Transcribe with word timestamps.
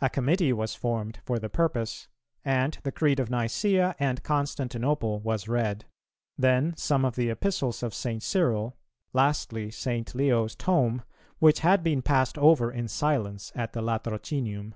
A 0.00 0.08
committee 0.08 0.54
was 0.54 0.74
formed 0.74 1.18
for 1.26 1.38
the 1.38 1.50
purpose, 1.50 2.08
and 2.42 2.78
the 2.84 2.90
Creed 2.90 3.20
of 3.20 3.28
Nicæa 3.28 3.94
and 3.98 4.22
Constantinople 4.22 5.20
was 5.20 5.46
read; 5.46 5.84
then 6.38 6.74
some 6.78 7.04
of 7.04 7.16
the 7.16 7.28
Epistles 7.28 7.82
of 7.82 7.92
St. 7.92 8.22
Cyril; 8.22 8.78
lastly, 9.12 9.70
St. 9.70 10.14
Leo's 10.14 10.54
Tome, 10.54 11.02
which 11.38 11.60
had 11.60 11.84
been 11.84 12.00
passed 12.00 12.38
over 12.38 12.72
in 12.72 12.88
silence 12.88 13.52
at 13.54 13.74
the 13.74 13.82
Latrocinium. 13.82 14.72